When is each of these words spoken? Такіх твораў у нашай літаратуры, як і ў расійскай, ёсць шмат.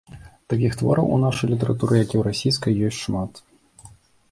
Такіх 0.53 0.77
твораў 0.79 1.11
у 1.17 1.19
нашай 1.25 1.51
літаратуры, 1.53 1.93
як 2.03 2.09
і 2.11 2.17
ў 2.21 2.25
расійскай, 2.27 2.73
ёсць 2.91 3.01
шмат. 3.05 3.31